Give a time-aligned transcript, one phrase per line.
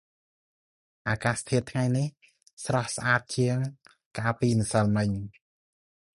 [1.07, 2.07] អាកាសធាតុថ្ងៃនេះ
[2.65, 3.57] ស្រស់ស្អាតជាង
[4.17, 5.09] កាលពីម្សិលមិញ។